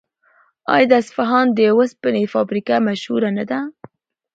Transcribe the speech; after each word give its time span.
آیا 0.73 0.87
د 0.89 0.93
اصفهان 1.01 1.45
د 1.57 1.59
وسپنې 1.79 2.23
فابریکه 2.33 2.75
مشهوره 2.87 3.29
نه 3.37 3.43
ده؟ 3.49 3.59